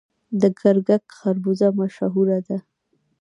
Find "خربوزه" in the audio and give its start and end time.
1.17-1.67